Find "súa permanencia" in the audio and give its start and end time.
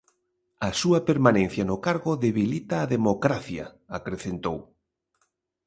0.81-1.63